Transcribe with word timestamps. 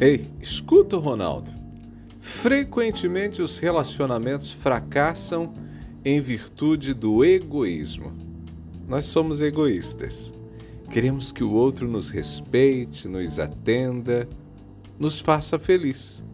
Ei, 0.00 0.26
escuta, 0.40 0.96
Ronaldo. 0.96 1.50
Frequentemente 2.20 3.42
os 3.42 3.58
relacionamentos 3.58 4.50
fracassam 4.50 5.52
em 6.02 6.18
virtude 6.22 6.94
do 6.94 7.22
egoísmo. 7.22 8.10
Nós 8.88 9.04
somos 9.04 9.42
egoístas. 9.42 10.32
Queremos 10.90 11.32
que 11.32 11.44
o 11.44 11.52
outro 11.52 11.86
nos 11.86 12.08
respeite, 12.08 13.06
nos 13.06 13.38
atenda, 13.38 14.26
nos 14.98 15.20
faça 15.20 15.58
feliz. 15.58 16.24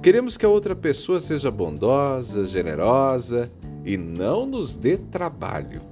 Queremos 0.00 0.36
que 0.36 0.46
a 0.46 0.48
outra 0.48 0.76
pessoa 0.76 1.18
seja 1.18 1.50
bondosa, 1.50 2.46
generosa 2.46 3.50
e 3.84 3.96
não 3.96 4.46
nos 4.46 4.76
dê 4.76 4.98
trabalho. 4.98 5.82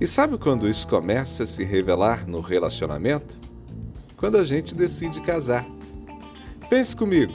E 0.00 0.06
sabe 0.06 0.38
quando 0.38 0.66
isso 0.66 0.88
começa 0.88 1.42
a 1.42 1.46
se 1.46 1.62
revelar 1.62 2.26
no 2.26 2.40
relacionamento? 2.40 3.38
Quando 4.16 4.38
a 4.38 4.44
gente 4.44 4.74
decide 4.74 5.20
casar. 5.20 5.74
Pense 6.68 6.96
comigo, 6.96 7.34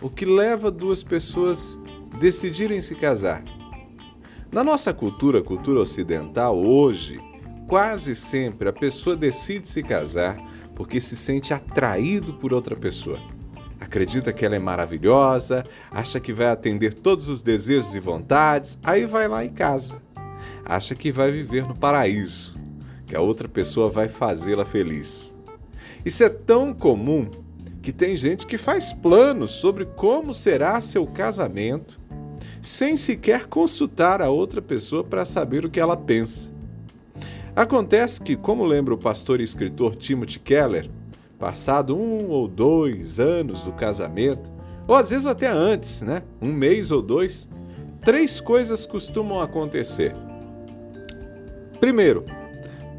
o 0.00 0.08
que 0.08 0.24
leva 0.24 0.70
duas 0.70 1.02
pessoas 1.02 1.78
decidirem 2.20 2.80
se 2.80 2.94
casar? 2.94 3.42
Na 4.50 4.62
nossa 4.62 4.94
cultura, 4.94 5.42
cultura 5.42 5.80
ocidental, 5.80 6.56
hoje, 6.56 7.20
quase 7.66 8.14
sempre 8.14 8.68
a 8.68 8.72
pessoa 8.72 9.16
decide 9.16 9.66
se 9.66 9.82
casar 9.82 10.36
porque 10.74 11.00
se 11.00 11.16
sente 11.16 11.52
atraído 11.52 12.34
por 12.34 12.54
outra 12.54 12.76
pessoa. 12.76 13.20
Acredita 13.80 14.32
que 14.32 14.44
ela 14.44 14.56
é 14.56 14.58
maravilhosa, 14.58 15.64
acha 15.90 16.20
que 16.20 16.32
vai 16.32 16.48
atender 16.48 16.94
todos 16.94 17.28
os 17.28 17.42
desejos 17.42 17.94
e 17.94 18.00
vontades, 18.00 18.78
aí 18.82 19.04
vai 19.04 19.26
lá 19.26 19.44
e 19.44 19.50
casa. 19.50 20.00
Acha 20.64 20.94
que 20.94 21.10
vai 21.10 21.32
viver 21.32 21.66
no 21.66 21.74
paraíso, 21.74 22.56
que 23.06 23.16
a 23.16 23.20
outra 23.20 23.48
pessoa 23.48 23.88
vai 23.88 24.08
fazê-la 24.08 24.64
feliz. 24.64 25.34
Isso 26.04 26.22
é 26.22 26.28
tão 26.28 26.72
comum 26.72 27.28
que 27.82 27.92
tem 27.92 28.16
gente 28.16 28.46
que 28.46 28.58
faz 28.58 28.92
planos 28.92 29.52
sobre 29.52 29.84
como 29.84 30.34
será 30.34 30.80
seu 30.80 31.06
casamento 31.06 32.00
sem 32.62 32.96
sequer 32.96 33.46
consultar 33.46 34.20
a 34.20 34.28
outra 34.28 34.60
pessoa 34.60 35.02
para 35.02 35.24
saber 35.24 35.64
o 35.64 35.70
que 35.70 35.80
ela 35.80 35.96
pensa. 35.96 36.50
Acontece 37.56 38.20
que, 38.20 38.36
como 38.36 38.64
lembra 38.64 38.94
o 38.94 38.98
pastor 38.98 39.40
e 39.40 39.44
escritor 39.44 39.96
Timothy 39.96 40.38
Keller, 40.38 40.90
passado 41.38 41.96
um 41.96 42.28
ou 42.28 42.46
dois 42.46 43.18
anos 43.18 43.62
do 43.64 43.72
casamento, 43.72 44.50
ou 44.86 44.94
às 44.94 45.10
vezes 45.10 45.26
até 45.26 45.48
antes, 45.48 46.02
né? 46.02 46.22
Um 46.40 46.52
mês 46.52 46.90
ou 46.90 47.00
dois, 47.00 47.48
três 48.02 48.40
coisas 48.40 48.86
costumam 48.86 49.40
acontecer. 49.40 50.14
Primeiro, 51.80 52.24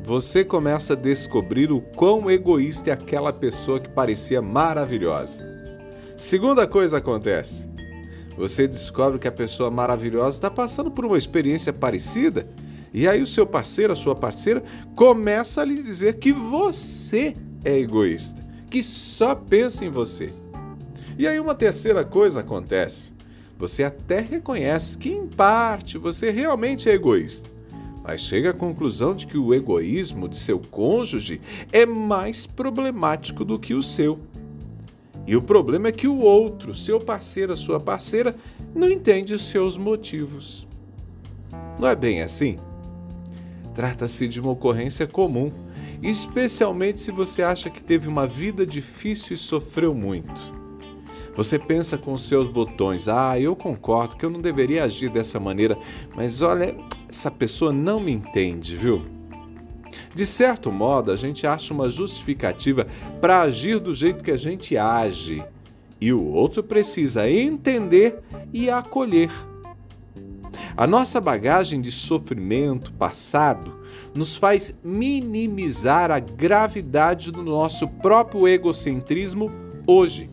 você 0.04 0.44
começa 0.44 0.94
a 0.94 0.96
descobrir 0.96 1.72
o 1.72 1.80
quão 1.80 2.30
egoísta 2.30 2.90
é 2.90 2.94
aquela 2.94 3.32
pessoa 3.32 3.80
que 3.80 3.90
parecia 3.90 4.42
maravilhosa. 4.42 5.46
Segunda 6.18 6.66
coisa 6.66 6.98
acontece. 6.98 7.70
Você 8.36 8.68
descobre 8.68 9.20
que 9.20 9.28
a 9.28 9.32
pessoa 9.32 9.70
maravilhosa 9.70 10.38
está 10.38 10.50
passando 10.50 10.90
por 10.90 11.06
uma 11.06 11.18
experiência 11.18 11.72
parecida, 11.72 12.48
e 12.92 13.08
aí 13.08 13.22
o 13.22 13.28
seu 13.28 13.46
parceiro, 13.46 13.94
a 13.94 13.96
sua 13.96 14.16
parceira, 14.16 14.64
começa 14.96 15.62
a 15.62 15.66
lhe 15.66 15.82
dizer 15.84 16.16
que 16.16 16.34
você 16.34 17.36
é 17.64 17.78
egoísta, 17.78 18.44
que 18.70 18.82
só 18.82 19.36
pensa 19.36 19.86
em 19.86 19.90
você. 19.90 20.34
E 21.18 21.28
aí 21.28 21.40
uma 21.40 21.54
terceira 21.54 22.04
coisa 22.04 22.40
acontece. 22.40 23.14
Você 23.58 23.84
até 23.84 24.20
reconhece 24.20 24.98
que, 24.98 25.10
em 25.10 25.28
parte, 25.28 26.00
você 26.00 26.32
realmente 26.32 26.90
é 26.90 26.94
egoísta 26.94 27.52
mas 28.12 28.20
chega 28.20 28.50
à 28.50 28.54
conclusão 28.54 29.16
de 29.16 29.26
que 29.26 29.38
o 29.38 29.54
egoísmo 29.54 30.28
de 30.28 30.38
seu 30.38 30.60
cônjuge 30.60 31.40
é 31.72 31.86
mais 31.86 32.46
problemático 32.46 33.46
do 33.46 33.58
que 33.58 33.74
o 33.74 33.82
seu. 33.82 34.20
E 35.26 35.34
o 35.34 35.42
problema 35.42 35.88
é 35.88 35.94
que 35.94 36.10
o 36.10 36.20
outro, 36.20 36.76
seu 36.76 37.00
parceiro, 37.00 37.56
sua 37.56 37.80
parceira, 37.80 38.36
não 38.76 38.90
entende 38.92 39.34
os 39.34 39.44
seus 39.44 39.78
motivos. 39.78 40.68
Não 41.80 41.88
é 41.88 41.96
bem 41.96 42.22
assim? 42.22 42.58
Trata-se 43.74 44.28
de 44.28 44.42
uma 44.42 44.52
ocorrência 44.52 45.08
comum, 45.08 45.50
especialmente 46.04 47.00
se 47.00 47.14
você 47.14 47.42
acha 47.42 47.70
que 47.70 47.82
teve 47.82 48.10
uma 48.10 48.28
vida 48.28 48.66
difícil 48.66 49.36
e 49.36 49.38
sofreu 49.38 49.96
muito. 49.96 50.60
Você 51.34 51.58
pensa 51.58 51.98
com 51.98 52.18
seus 52.18 52.50
botões: 52.50 53.08
ah, 53.08 53.40
eu 53.40 53.56
concordo 53.56 54.18
que 54.18 54.26
eu 54.26 54.30
não 54.30 54.42
deveria 54.42 54.84
agir 54.84 55.10
dessa 55.10 55.40
maneira, 55.40 55.78
mas 56.14 56.42
olha, 56.42 56.76
essa 57.12 57.30
pessoa 57.30 57.74
não 57.74 58.00
me 58.00 58.14
entende, 58.14 58.78
viu? 58.78 59.06
De 60.16 60.26
certo 60.26 60.72
modo, 60.72 61.12
a 61.12 61.18
gente 61.18 61.46
acha 61.46 61.74
uma 61.74 61.90
justificativa 61.90 62.88
para 63.20 63.42
agir 63.42 63.80
do 63.80 63.94
jeito 63.94 64.24
que 64.24 64.32
a 64.32 64.38
gente 64.38 64.78
age, 64.78 65.44
e 66.00 66.14
o 66.14 66.24
outro 66.24 66.64
precisa 66.64 67.30
entender 67.30 68.22
e 68.54 68.70
acolher. 68.70 69.30
A 70.76 70.88
nossa 70.88 71.20
bagagem 71.20 71.82
de 71.82 71.92
sofrimento 71.92 72.94
passado 72.94 73.82
nos 74.16 74.38
faz 74.38 74.74
minimizar 74.82 76.12
a 76.12 76.20
gravidade 76.20 77.30
do 77.30 77.44
nosso 77.44 77.88
próprio 77.88 78.48
egocentrismo 78.48 79.52
hoje. 79.86 80.30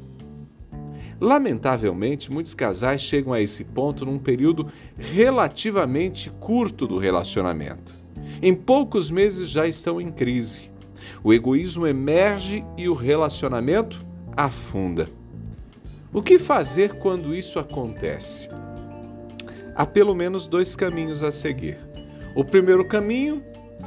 Lamentavelmente, 1.21 2.31
muitos 2.31 2.55
casais 2.55 3.01
chegam 3.01 3.33
a 3.33 3.41
esse 3.41 3.65
ponto 3.65 4.06
num 4.06 4.19
período 4.19 4.71
relativamente 4.97 6.31
curto 6.39 6.87
do 6.87 6.99
relacionamento. 6.99 7.93
Em 8.41 8.55
poucos 8.55 9.11
meses 9.11 9.49
já 9.49 9.67
estão 9.67 10.01
em 10.01 10.11
crise. 10.11 10.71
O 11.23 11.33
egoísmo 11.33 11.87
emerge 11.87 12.65
e 12.77 12.89
o 12.89 12.95
relacionamento 12.95 14.05
afunda. 14.37 15.11
O 16.12 16.23
que 16.23 16.39
fazer 16.39 16.95
quando 16.95 17.34
isso 17.34 17.59
acontece? 17.59 18.49
Há 19.75 19.84
pelo 19.84 20.15
menos 20.15 20.47
dois 20.47 20.77
caminhos 20.77 21.23
a 21.23 21.33
seguir. 21.33 21.78
O 22.34 22.45
primeiro 22.45 22.84
caminho 22.84 23.43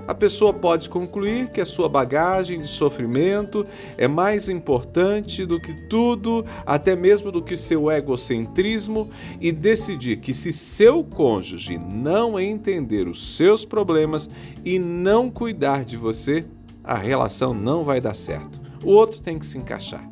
a 0.07 0.13
pessoa 0.13 0.53
pode 0.53 0.89
concluir 0.89 1.49
que 1.51 1.61
a 1.61 1.65
sua 1.65 1.87
bagagem 1.87 2.61
de 2.61 2.67
sofrimento 2.67 3.65
é 3.97 4.07
mais 4.07 4.49
importante 4.49 5.45
do 5.45 5.59
que 5.59 5.73
tudo, 5.87 6.45
até 6.65 6.95
mesmo 6.95 7.31
do 7.31 7.41
que 7.41 7.55
seu 7.55 7.89
egocentrismo, 7.89 9.09
e 9.39 9.51
decidir 9.51 10.17
que 10.17 10.33
se 10.33 10.51
seu 10.51 11.03
cônjuge 11.03 11.77
não 11.77 12.39
entender 12.39 13.07
os 13.07 13.35
seus 13.35 13.63
problemas 13.63 14.29
e 14.65 14.79
não 14.79 15.29
cuidar 15.29 15.85
de 15.85 15.97
você, 15.97 16.45
a 16.83 16.95
relação 16.95 17.53
não 17.53 17.83
vai 17.83 18.01
dar 18.01 18.15
certo. 18.15 18.59
O 18.83 18.89
outro 18.89 19.21
tem 19.21 19.37
que 19.37 19.45
se 19.45 19.57
encaixar. 19.57 20.09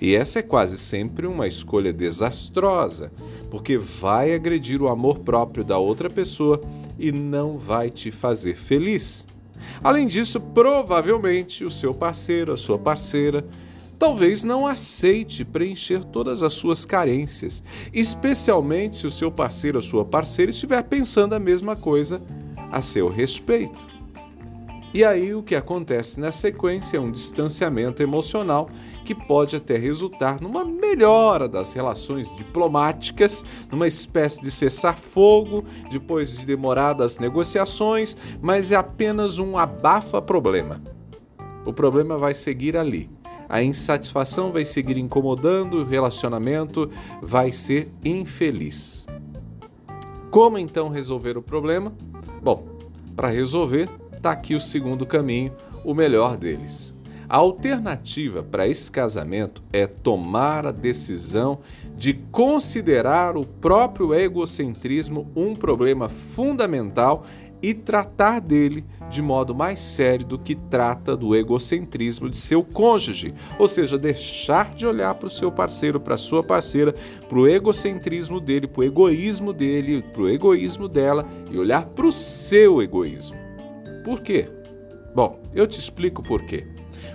E 0.00 0.16
essa 0.16 0.38
é 0.38 0.42
quase 0.42 0.78
sempre 0.78 1.26
uma 1.26 1.46
escolha 1.46 1.92
desastrosa, 1.92 3.12
porque 3.50 3.76
vai 3.76 4.34
agredir 4.34 4.80
o 4.80 4.88
amor 4.88 5.18
próprio 5.18 5.62
da 5.62 5.76
outra 5.76 6.08
pessoa 6.08 6.60
e 7.00 7.10
não 7.10 7.56
vai 7.58 7.90
te 7.90 8.10
fazer 8.10 8.54
feliz. 8.54 9.26
Além 9.82 10.06
disso, 10.06 10.40
provavelmente 10.40 11.64
o 11.64 11.70
seu 11.70 11.94
parceiro, 11.94 12.52
a 12.52 12.56
sua 12.56 12.78
parceira, 12.78 13.44
talvez 13.98 14.44
não 14.44 14.66
aceite 14.66 15.44
preencher 15.44 16.04
todas 16.04 16.42
as 16.42 16.52
suas 16.52 16.84
carências, 16.84 17.62
especialmente 17.92 18.96
se 18.96 19.06
o 19.06 19.10
seu 19.10 19.30
parceiro, 19.30 19.78
a 19.78 19.82
sua 19.82 20.04
parceira 20.04 20.50
estiver 20.50 20.82
pensando 20.84 21.34
a 21.34 21.40
mesma 21.40 21.74
coisa 21.74 22.22
a 22.70 22.80
seu 22.80 23.08
respeito. 23.08 23.89
E 24.92 25.04
aí 25.04 25.32
o 25.32 25.42
que 25.42 25.54
acontece 25.54 26.18
na 26.18 26.32
sequência 26.32 26.96
é 26.96 27.00
um 27.00 27.12
distanciamento 27.12 28.02
emocional 28.02 28.68
que 29.04 29.14
pode 29.14 29.54
até 29.54 29.76
resultar 29.76 30.40
numa 30.40 30.64
melhora 30.64 31.48
das 31.48 31.72
relações 31.72 32.34
diplomáticas, 32.34 33.44
numa 33.70 33.86
espécie 33.86 34.42
de 34.42 34.50
cessar-fogo 34.50 35.64
depois 35.90 36.36
de 36.36 36.44
demoradas 36.44 37.20
negociações, 37.20 38.16
mas 38.42 38.72
é 38.72 38.76
apenas 38.76 39.38
um 39.38 39.56
abafa-problema. 39.56 40.82
O 41.64 41.72
problema 41.72 42.18
vai 42.18 42.34
seguir 42.34 42.76
ali. 42.76 43.08
A 43.48 43.62
insatisfação 43.62 44.50
vai 44.50 44.64
seguir 44.64 44.98
incomodando, 44.98 45.82
o 45.82 45.84
relacionamento 45.84 46.90
vai 47.22 47.52
ser 47.52 47.92
infeliz. 48.04 49.06
Como 50.30 50.58
então 50.58 50.88
resolver 50.88 51.36
o 51.36 51.42
problema? 51.42 51.92
Bom, 52.42 52.66
para 53.16 53.28
resolver, 53.28 53.88
está 54.20 54.32
aqui 54.32 54.54
o 54.54 54.60
segundo 54.60 55.06
caminho, 55.06 55.52
o 55.82 55.94
melhor 55.94 56.36
deles. 56.36 56.94
A 57.26 57.38
alternativa 57.38 58.42
para 58.42 58.68
esse 58.68 58.90
casamento 58.90 59.62
é 59.72 59.86
tomar 59.86 60.66
a 60.66 60.72
decisão 60.72 61.60
de 61.96 62.12
considerar 62.30 63.36
o 63.36 63.46
próprio 63.46 64.12
egocentrismo 64.12 65.30
um 65.34 65.54
problema 65.54 66.08
fundamental 66.08 67.24
e 67.62 67.72
tratar 67.72 68.40
dele 68.40 68.84
de 69.08 69.22
modo 69.22 69.54
mais 69.54 69.78
sério 69.78 70.26
do 70.26 70.38
que 70.38 70.54
trata 70.54 71.16
do 71.16 71.34
egocentrismo 71.34 72.28
de 72.28 72.36
seu 72.36 72.62
cônjuge, 72.62 73.34
ou 73.58 73.68
seja, 73.68 73.96
deixar 73.96 74.74
de 74.74 74.86
olhar 74.86 75.14
para 75.14 75.28
o 75.28 75.30
seu 75.30 75.50
parceiro, 75.50 76.00
para 76.00 76.14
a 76.14 76.18
sua 76.18 76.42
parceira, 76.42 76.94
para 77.28 77.38
o 77.38 77.48
egocentrismo 77.48 78.40
dele, 78.40 78.66
para 78.66 78.80
o 78.80 78.84
egoísmo 78.84 79.52
dele, 79.52 80.02
para 80.02 80.22
o 80.22 80.28
egoísmo 80.28 80.88
dela 80.88 81.26
e 81.50 81.58
olhar 81.58 81.86
para 81.86 82.06
o 82.06 82.12
seu 82.12 82.82
egoísmo. 82.82 83.49
Por 84.04 84.20
quê? 84.20 84.48
Bom, 85.14 85.40
eu 85.54 85.66
te 85.66 85.78
explico 85.78 86.22
por 86.22 86.42
quê. 86.42 86.66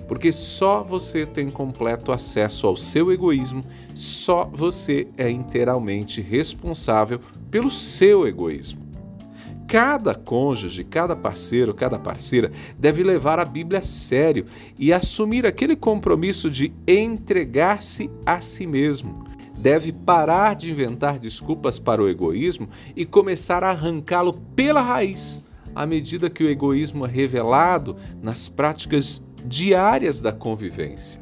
Porque 0.08 0.32
só 0.32 0.84
você 0.84 1.26
tem 1.26 1.50
completo 1.50 2.12
acesso 2.12 2.68
ao 2.68 2.76
seu 2.76 3.12
egoísmo, 3.12 3.64
só 3.94 4.50
você 4.52 5.08
é 5.18 5.30
inteiramente 5.30 6.22
responsável 6.22 7.20
pelo 7.50 7.72
seu 7.72 8.28
egoísmo. 8.28 8.86
Cada 9.68 10.14
cônjuge, 10.14 10.84
cada 10.84 11.16
parceiro, 11.16 11.74
cada 11.74 11.98
parceira 11.98 12.52
deve 12.78 13.04
levar 13.04 13.40
a 13.40 13.46
Bíblia 13.46 13.80
a 13.80 13.84
sério 13.84 14.46
e 14.78 14.94
assumir 14.94 15.46
aquele 15.46 15.76
compromisso 15.76 16.52
de 16.52 16.72
entregar-se 16.88 18.10
a 18.26 18.42
si 18.42 18.68
mesmo. 18.68 19.26
Deve 19.58 19.92
parar 19.92 20.56
de 20.56 20.70
inventar 20.70 21.18
desculpas 21.18 21.80
para 21.80 22.02
o 22.02 22.08
egoísmo 22.08 22.70
e 22.96 23.06
começar 23.06 23.64
a 23.64 23.72
arrancá-lo 23.72 24.34
pela 24.56 24.82
raiz, 24.82 25.44
à 25.76 25.86
medida 25.86 26.30
que 26.30 26.44
o 26.44 26.50
egoísmo 26.50 27.06
é 27.06 27.10
revelado 27.10 27.98
nas 28.24 28.48
práticas 28.48 29.22
diárias 29.44 30.22
da 30.22 30.32
convivência. 30.32 31.22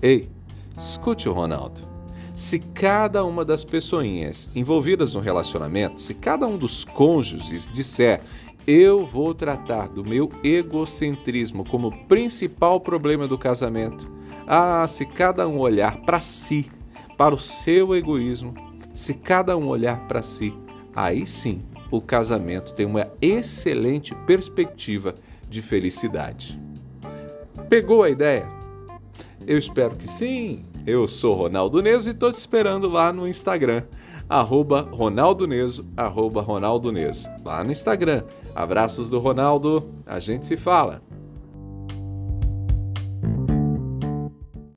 Ei, 0.00 0.28
escute 0.76 1.28
o 1.28 1.32
Ronaldo. 1.32 1.86
Se 2.34 2.60
cada 2.60 3.24
uma 3.24 3.44
das 3.44 3.64
pessoinhas 3.64 4.48
envolvidas 4.54 5.14
no 5.14 5.20
relacionamento, 5.20 6.00
se 6.00 6.14
cada 6.14 6.46
um 6.46 6.56
dos 6.56 6.84
cônjuges 6.84 7.68
disser 7.68 8.22
eu 8.66 9.04
vou 9.04 9.34
tratar 9.34 9.88
do 9.88 10.04
meu 10.04 10.30
egocentrismo 10.44 11.64
como 11.64 12.04
principal 12.06 12.80
problema 12.80 13.26
do 13.26 13.38
casamento, 13.38 14.06
ah, 14.46 14.86
se 14.86 15.06
cada 15.06 15.48
um 15.48 15.58
olhar 15.58 16.02
para 16.02 16.20
si, 16.20 16.70
para 17.16 17.34
o 17.34 17.38
seu 17.38 17.96
egoísmo, 17.96 18.54
se 18.92 19.14
cada 19.14 19.56
um 19.56 19.68
olhar 19.68 20.06
para 20.06 20.22
si, 20.22 20.54
aí 20.94 21.26
sim 21.26 21.62
o 21.90 22.00
casamento 22.00 22.74
tem 22.74 22.86
uma 22.86 23.06
excelente 23.20 24.14
perspectiva 24.26 25.14
de 25.48 25.62
felicidade. 25.62 26.60
Pegou 27.68 28.02
a 28.02 28.10
ideia? 28.10 28.48
Eu 29.46 29.56
espero 29.56 29.96
que 29.96 30.08
sim. 30.08 30.64
Eu 30.86 31.06
sou 31.06 31.34
Ronaldo 31.34 31.82
Neso 31.82 32.08
e 32.08 32.12
estou 32.12 32.32
te 32.32 32.36
esperando 32.36 32.88
lá 32.88 33.12
no 33.12 33.28
Instagram, 33.28 33.84
arroba 34.28 34.88
Ronaldo 34.90 35.46
Neso, 35.46 35.86
arroba 35.94 36.40
Ronaldo 36.40 36.90
Neso, 36.90 37.28
lá 37.44 37.62
no 37.62 37.70
Instagram. 37.70 38.24
Abraços 38.54 39.10
do 39.10 39.18
Ronaldo, 39.18 39.90
a 40.06 40.18
gente 40.18 40.46
se 40.46 40.56
fala. 40.56 41.02